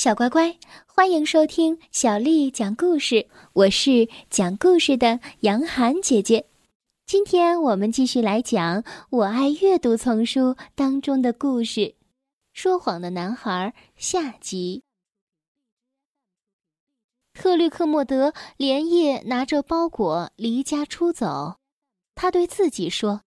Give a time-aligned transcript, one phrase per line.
[0.00, 0.56] 小乖乖，
[0.86, 3.28] 欢迎收听小丽讲故事。
[3.52, 6.46] 我是讲故事的杨涵姐姐。
[7.04, 11.80] 今天我们继续来讲《我爱阅读》丛书当中的故事，
[12.54, 14.84] 《说谎的男孩》下集。
[17.34, 21.58] 特律克莫德连夜拿着包裹离家出走，
[22.14, 23.20] 他对自己说：“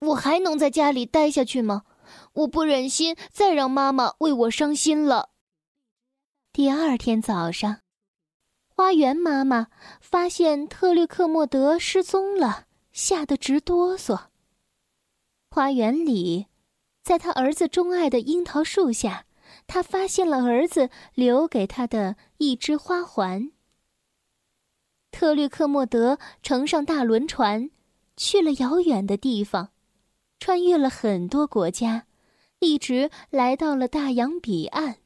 [0.00, 1.82] 我还能在家里待下去吗？
[2.32, 5.32] 我不忍心再让妈妈为我伤心了。”
[6.54, 7.80] 第二天早上，
[8.68, 9.66] 花园妈妈
[10.00, 14.26] 发现特律克莫德失踪了，吓得直哆嗦。
[15.50, 16.46] 花园里，
[17.02, 19.26] 在他儿子钟爱的樱桃树下，
[19.66, 23.50] 他发现了儿子留给他的一只花环。
[25.10, 27.68] 特律克莫德乘上大轮船，
[28.16, 29.70] 去了遥远的地方，
[30.38, 32.06] 穿越了很多国家，
[32.60, 34.98] 一直来到了大洋彼岸。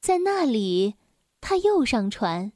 [0.00, 0.94] 在那里，
[1.42, 2.52] 他又上船，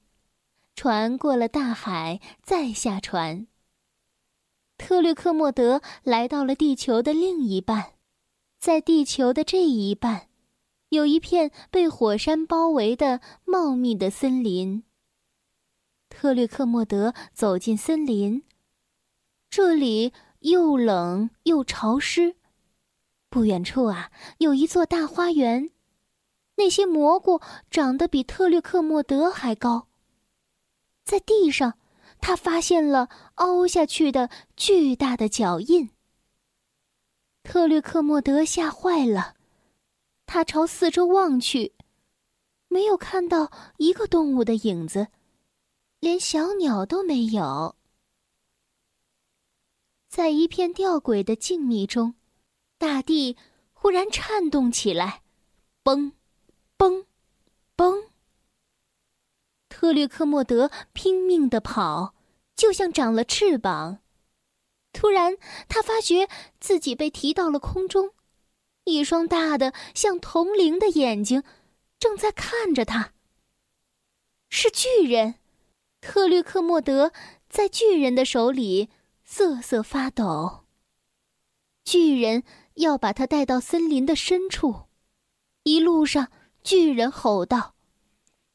[0.75, 3.47] 船过了大海，再下船。
[4.79, 7.93] 特律克莫德来到了地球的另一半，
[8.59, 10.29] 在地球的这一半，
[10.89, 14.83] 有一片被火山包围的茂密的森林。
[16.09, 18.43] 特律克莫德走进森林，
[19.51, 22.37] 这里又冷又潮湿。
[23.29, 25.71] 不远处啊，有一座大花园。
[26.57, 29.89] 那些蘑菇长得比特律克莫德还高。
[31.05, 31.79] 在地上，
[32.21, 35.91] 他发现了凹下去的巨大的脚印。
[37.43, 39.35] 特律克莫德吓坏了，
[40.25, 41.75] 他朝四周望去，
[42.69, 45.09] 没有看到一个动物的影子，
[46.01, 47.77] 连小鸟都没有。
[50.09, 52.15] 在一片吊诡的静谧中，
[52.79, 53.37] 大地
[53.73, 55.23] 忽然颤动起来，
[55.83, 56.13] 嘣！
[56.85, 57.07] 嘣，
[57.79, 58.09] 嘣！
[59.71, 62.15] 特律克莫德拼命的跑，
[62.55, 64.01] 就像长了翅膀。
[64.93, 66.29] 突然，他发觉
[66.61, 68.11] 自己被提到了空中，
[68.85, 71.43] 一双大的像铜铃的眼睛
[71.99, 73.15] 正在看着他。
[74.51, 75.37] 是巨人！
[76.03, 77.13] 特律克莫德
[77.49, 78.91] 在巨人的手里
[79.25, 80.67] 瑟瑟发抖。
[81.83, 82.45] 巨人
[82.75, 84.83] 要把他带到森林的深处，
[85.63, 86.31] 一路上。
[86.65, 87.75] 巨人吼道：“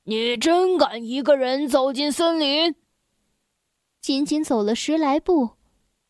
[0.05, 2.73] 你真敢一个人走进森林！”
[4.01, 5.51] 仅仅走了十来步，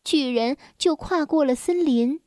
[0.02, 2.22] 巨人就跨过了森林。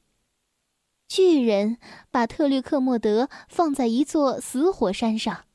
[1.08, 1.78] 巨人
[2.10, 5.46] 把特律克莫德放在一座死火山上。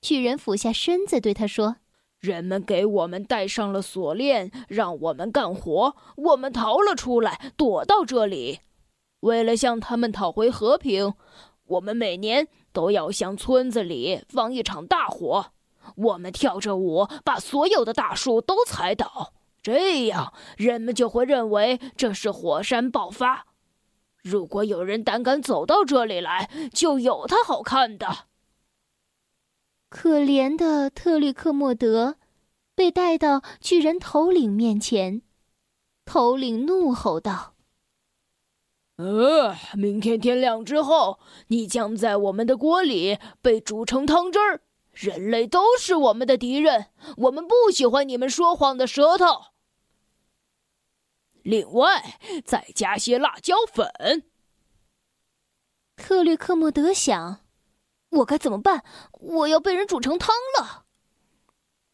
[0.00, 1.76] 巨人俯下身子对他说
[2.18, 5.94] ：“人们给我们戴上了锁链，让我们干活。
[6.16, 8.58] 我们逃了出来，躲到这里。
[9.20, 11.14] 为了向他们讨回和平，
[11.66, 15.46] 我们每年……”都要向村子里放一场大火，
[15.96, 23.46] 我们跳着舞把所有的大树都踩倒，这样人们就会认为这是火山爆发。
[24.22, 28.28] 如果有人胆敢走到这里来，就有他好看的。
[29.88, 32.14] 可怜的特律克莫德
[32.76, 35.22] 被带到巨人头领面前，
[36.04, 37.54] 头领怒吼道。
[38.98, 44.60] 呃，明天天亮之后，你将在我们的锅里被煮成汤汁儿。
[44.90, 46.86] 人类都是我们的敌人，
[47.18, 49.26] 我们不喜欢你们说谎的舌头。
[51.44, 54.24] 另外，再加些辣椒粉。
[55.94, 57.38] 特律克莫德想：
[58.10, 58.82] 我该怎么办？
[59.12, 60.86] 我要被人煮成汤了。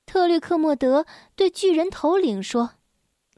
[0.06, 1.04] 特律克莫德
[1.36, 2.70] 对巨人头领说：“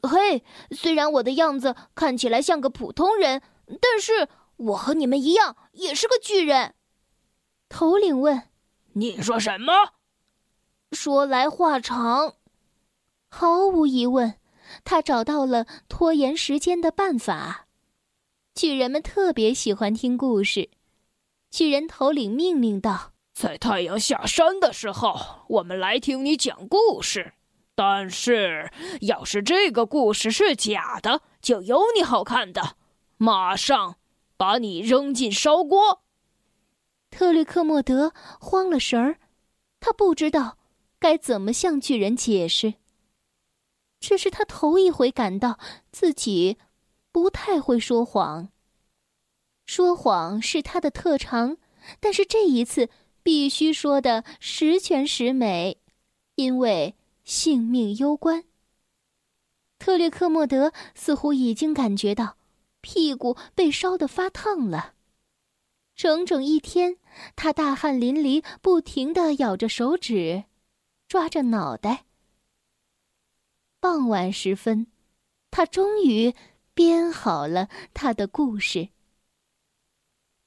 [0.03, 3.41] 嘿，虽然我的样子看起来像个普通人。”
[3.81, 6.73] 但是我和你们一样，也是个巨人。
[7.69, 8.43] 头领问
[8.93, 9.73] ：“你说什么？”
[10.93, 12.35] 说来话长。
[13.29, 14.35] 毫无疑问，
[14.85, 17.67] 他找到了拖延时间的办法。
[18.55, 20.69] 巨人们特别喜欢听故事。
[21.51, 27.33] 巨人头领命令道：“在太阳下山的时候，我们来听你讲故事。
[27.75, 28.71] 但是，
[29.01, 32.77] 要是这个故事是假的，就有你好看的。”
[33.17, 33.97] 马上
[34.37, 36.03] 把你扔进烧锅！
[37.09, 39.19] 特律克莫德慌了神儿，
[39.79, 40.57] 他不知道
[40.99, 42.75] 该怎么向巨人解释。
[43.99, 45.57] 这是他头一回感到
[45.91, 46.57] 自己
[47.11, 48.49] 不太会说谎。
[49.65, 51.57] 说谎是他的特长，
[51.99, 52.89] 但是这一次
[53.23, 55.81] 必须说的十全十美，
[56.35, 58.43] 因为性命攸关。
[59.79, 62.36] 特律克莫德似乎已经感觉到。
[62.87, 64.93] 屁股被烧得发烫了，
[65.93, 66.95] 整整一天，
[67.35, 70.45] 他大汗淋漓，不停的咬着手指，
[71.09, 72.05] 抓着脑袋。
[73.81, 74.87] 傍晚时分，
[75.51, 76.33] 他终于
[76.73, 78.87] 编好了他的故事。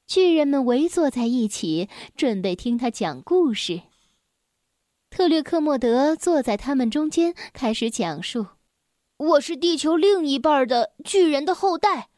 [0.06, 3.82] 巨人们围坐在一起，准备听他讲故事。
[5.10, 8.46] 特略克莫德坐在他们中间，开始讲述
[9.36, 12.08] ：“我是地球另一半的巨人的后代。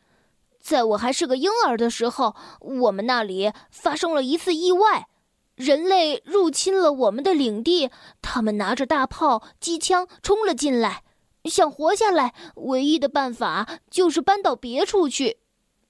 [0.63, 5.09] 在我还是个婴儿的时候，我们那里发生了一次意外，
[5.57, 7.91] 人类入侵了我们的领地。
[8.23, 11.03] 他们拿着大炮、机枪冲了进来，
[11.45, 15.39] 想活下来，唯一的办法就是搬到别处去。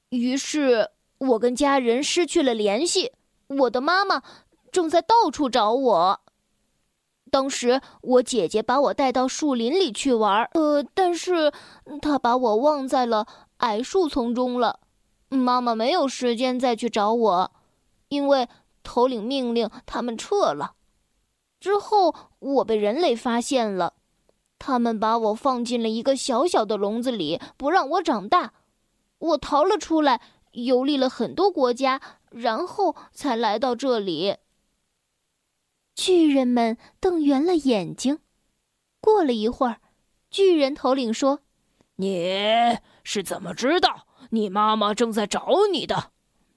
[0.09, 0.91] 于是。”
[1.23, 3.13] 我跟家人失去了联系，
[3.47, 4.25] 我的妈妈
[4.73, 6.21] 正在到处找我。
[7.31, 11.53] 当时我姐姐把我带到树林里去玩，呃，但是
[12.01, 13.29] 她把我忘在了
[13.63, 14.79] 矮树丛中了。
[15.29, 17.53] 妈妈没有时间再去找我，
[18.09, 18.49] 因为
[18.85, 20.75] 头领命令他们撤了。
[21.59, 23.95] 之后我被人类发现了，
[24.59, 28.53] 他们把我放进了一个小小的笼子里，不让我长大。
[29.19, 30.21] 我逃了出来。
[30.53, 31.99] 游历了很多国家，
[32.29, 34.37] 然后才来到这里。
[35.95, 38.19] 巨人们瞪圆了眼睛。
[39.01, 39.81] 过了一会儿，
[40.31, 41.41] 巨人头领说
[41.97, 46.13] ：“你是怎么知道你妈妈正在找你的？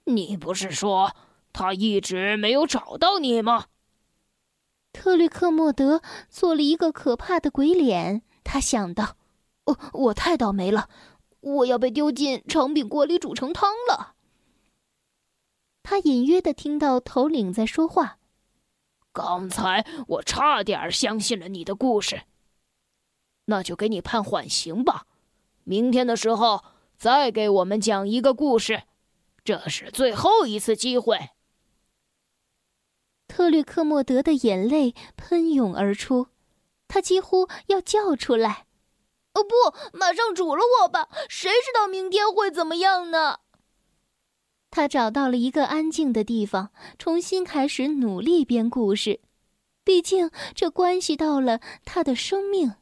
[0.05, 1.15] 你不是说
[1.53, 3.65] 她一直没有找到你吗？”
[4.93, 8.21] 特律克莫德做了一个可怕的鬼脸。
[8.43, 9.17] 他想到
[9.65, 10.89] ：“哦，我太倒霉了。”
[11.41, 14.15] 我要被丢进长柄锅里煮成汤了。
[15.83, 18.17] 他隐约的听到头领在说话。
[19.13, 22.23] 刚才我差点相信了你的故事。
[23.45, 25.05] 那就给你判缓刑吧，
[25.65, 26.63] 明天的时候
[26.95, 28.83] 再给我们讲一个故事，
[29.43, 31.31] 这是最后一次机会。
[33.27, 36.27] 特律克莫德的眼泪喷涌而出，
[36.87, 38.67] 他几乎要叫出来。
[39.33, 39.97] 哦不！
[39.97, 41.09] 马上煮了我吧！
[41.27, 43.39] 谁知道明天会怎么样呢？
[44.69, 49.19] 他找到了一个安静的地方，重新开始努力编故事。
[49.83, 52.75] 毕竟这关系到了他的生命。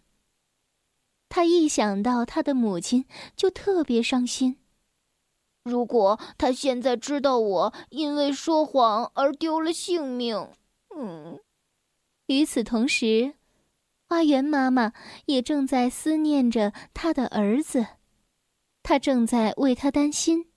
[1.36, 4.58] 他一想到他的母亲，就特别伤心。
[5.64, 10.48] 如果他现在知道我因为说谎而丢了性命，
[10.96, 11.40] 嗯。
[12.28, 13.34] 与此同时。
[14.08, 14.94] 花园妈妈
[15.26, 17.88] 也正在思念着她的儿子，
[18.84, 20.52] 她正在为他担心。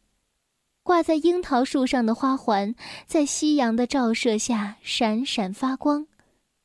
[0.83, 2.75] 挂在樱桃树上的花环，
[3.07, 6.07] 在夕阳的照射下闪闪发光，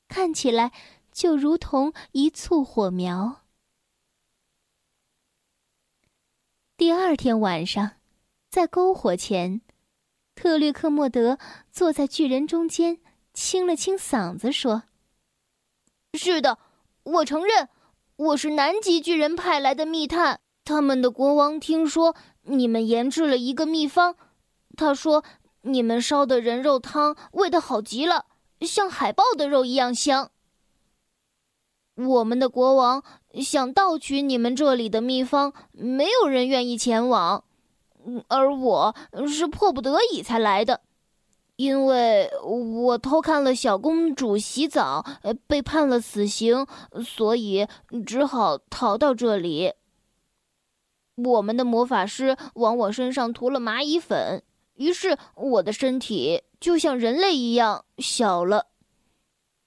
[0.09, 0.73] 看起来
[1.13, 3.40] 就如同一簇火苗。
[6.81, 7.91] 第二天晚上，
[8.49, 9.61] 在篝火前，
[10.33, 11.37] 特律克莫德
[11.71, 12.97] 坐在巨人中间，
[13.35, 14.85] 清了清嗓子说
[16.17, 16.57] ：“是的。”
[17.05, 17.69] 我承认，
[18.15, 20.39] 我是南极巨人派来的密探。
[20.65, 24.15] 他们的国王听说你们研制了一个秘方，
[24.75, 25.23] 他说
[25.61, 28.25] 你们烧的人肉汤味道好极了，
[28.61, 30.31] 像海豹的肉一样香。
[31.93, 33.03] 我们的国王
[33.35, 37.43] 想盗取你们这里的秘方，没有人愿意前往，
[38.27, 38.95] 而我
[39.27, 40.81] 是迫不得已才来的。
[41.57, 45.05] 因为我偷看了小公主洗澡，
[45.45, 46.65] 被判了死刑，
[47.05, 47.67] 所以
[48.05, 49.73] 只好逃到这里。
[51.15, 54.41] 我们的魔法师往我身上涂了蚂蚁粉，
[54.75, 58.67] 于是我的身体就像人类一样小了。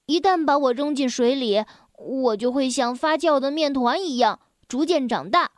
[0.05, 1.63] 一旦把我扔进水里，
[1.97, 5.51] 我就会像发酵的面团一样逐渐长大。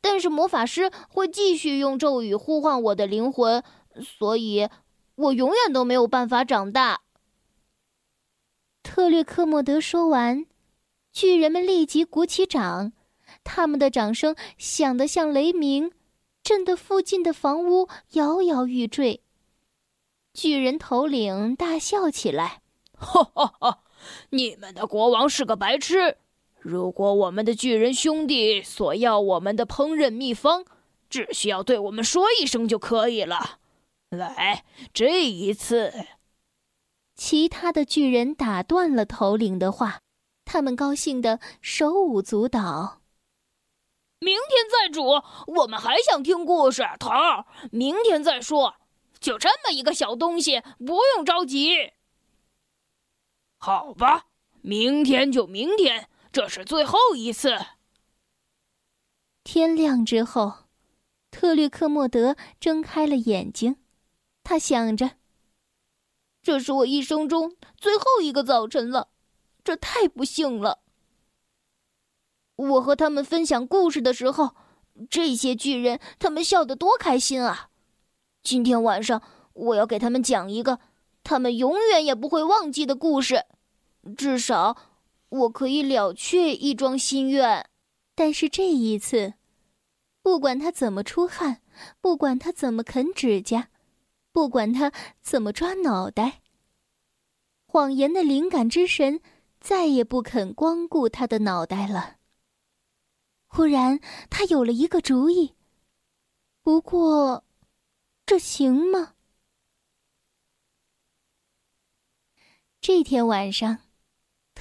[0.00, 3.62] 但是魔法师会继续用咒语呼唤我的灵魂，
[4.00, 4.68] 所以。
[5.16, 7.00] 我永远都没有办法长大。
[8.82, 10.44] 特略克莫德说完，
[11.10, 12.92] 巨人们立即鼓起掌，
[13.42, 15.90] 他们的掌声响得像雷鸣，
[16.42, 19.22] 震得附近的房屋摇摇欲坠。
[20.34, 22.60] 巨人头领大笑起来
[22.92, 23.78] ：“哈哈哈！
[24.30, 26.16] 你们的国王是个白痴。
[26.58, 30.64] 如果我们的巨人兄弟索要我们的烹饪秘方，
[31.08, 33.58] 只需要对我们说一声就可以了。”
[34.10, 35.92] 来，这一次，
[37.16, 40.00] 其他的巨人打断了头领的话，
[40.44, 43.00] 他们高兴的手舞足蹈。
[44.20, 45.22] 明天再煮，
[45.58, 46.82] 我们还想听故事。
[46.98, 48.74] 头儿，明天再说。
[49.18, 51.92] 就这么一个小东西，不用着急。
[53.66, 54.26] 好吧，
[54.60, 57.58] 明天就明天，这是最后一次。
[59.42, 60.68] 天亮之后，
[61.32, 63.78] 特律克莫德睁开了眼睛。
[64.44, 65.16] 他想着，
[66.40, 69.08] 这是我一生中最后一个早晨了，
[69.64, 70.78] 这太不幸了。
[72.54, 74.54] 我和他们分享故事的时候，
[75.10, 77.70] 这些巨人他们笑得多开心啊！
[78.44, 79.20] 今天晚上
[79.54, 80.78] 我要给他们讲一个
[81.24, 83.44] 他们永远也不会忘记的故事，
[84.14, 84.76] 至少
[85.28, 87.68] 我可以了却一桩心愿。
[88.14, 89.34] 但是这一次，
[90.22, 91.62] 不管他怎么出汗，
[92.00, 93.70] 不管他怎么啃指甲。
[94.32, 96.42] 不管他怎么抓脑袋，
[97.64, 99.22] 谎言的灵感之神
[99.60, 102.18] 再也不肯光顾他的脑袋了。
[103.46, 103.98] 忽然，
[104.28, 105.54] 他有了一个主意。
[106.62, 107.46] 不过，
[108.26, 109.14] 这行吗？
[112.82, 113.78] 这天晚上，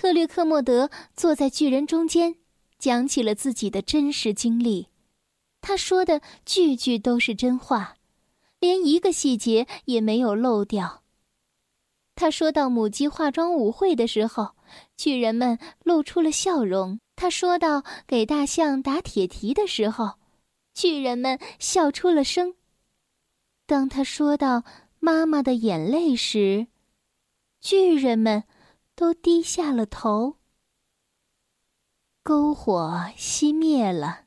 [0.06, 2.36] 特略克莫德坐在巨人中间，
[2.78, 4.90] 讲起了自己的真实经历。
[5.62, 7.96] 他说的句句都是真话。
[8.60, 11.02] 连一个细节也没有漏掉。
[12.14, 14.52] 他说到母鸡化妆舞会的时候，
[14.96, 20.20] 巨人们露出了笑容；他说到给大象打铁蹄的时候，
[20.76, 22.54] 巨人们笑出了声。
[23.66, 24.66] 当他说到
[25.00, 26.68] 妈妈的眼泪时，
[27.60, 28.44] 巨人们
[28.96, 30.38] 都低下了头。
[32.24, 34.26] 篝火熄灭了，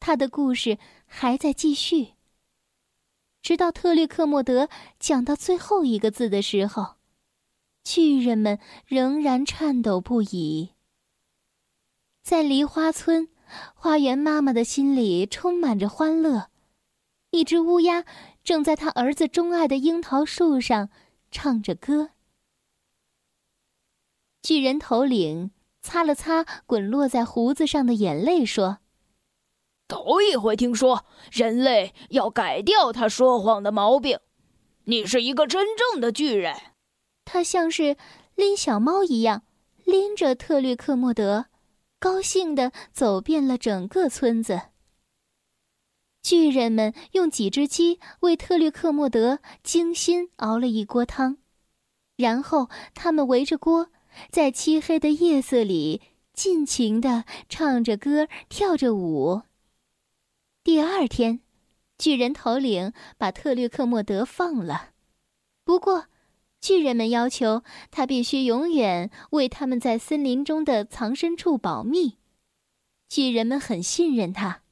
[0.00, 2.14] 他的故事还在继续。
[3.40, 4.68] 直到特律克莫德
[4.98, 6.96] 讲到最后一个字的时候，
[7.84, 10.72] 巨人们仍然颤抖不已。
[12.24, 13.28] 在梨花村，
[13.76, 16.50] 花园妈妈的心里充满着欢乐。
[17.30, 18.04] 一只乌鸦
[18.42, 20.88] 正在他儿子钟爱的樱桃树上
[21.30, 22.10] 唱着歌。
[24.46, 25.50] 巨人头领
[25.82, 28.78] 擦了擦滚落在胡子上的眼泪，说。
[29.88, 34.20] 头一回听说人类要改掉他说谎的毛病，
[34.84, 36.54] 你是一个真正的巨人。
[37.24, 37.96] 他像是
[38.36, 39.42] 拎小猫一样，
[39.82, 41.46] 拎着特律克莫德，
[41.98, 44.60] 高兴地走遍了整个村子。
[46.22, 51.38] 巨人们用几只鸡为特律克莫德精心熬了一锅汤，
[52.14, 53.88] 然后他们围着锅，
[54.30, 59.42] 在漆黑的夜色里尽情地唱着歌，跳着舞。
[60.62, 61.40] 第二天，
[61.98, 64.90] 巨人头领把特律克莫德放了。
[65.64, 66.06] 不过，
[66.60, 72.18] 巨人们要求他必须永远为他们在森林中的藏身处保密。
[73.08, 74.62] 巨人们很信任他。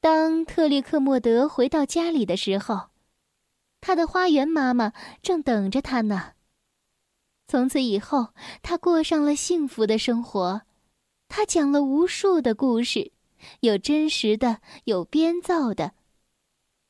[0.00, 2.90] 当特律克莫德回到家里的时候，
[3.80, 6.34] 他的花园妈妈正等着他呢。
[7.48, 8.28] 从此以后，
[8.62, 10.62] 他过上了幸福的生活。
[11.28, 13.10] 他讲了无数的故事。
[13.60, 15.92] 有真实的，有编造的，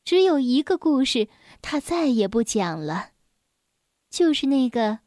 [0.03, 1.29] 只有一个故事，
[1.61, 3.11] 他再也不讲了，
[4.09, 5.01] 就是那个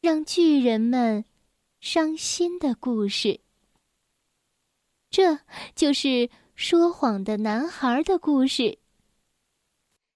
[0.00, 1.24] 让巨人们
[1.80, 3.40] 伤心的故事。
[5.10, 5.40] 这
[5.74, 8.78] 就是说谎的男孩的故事。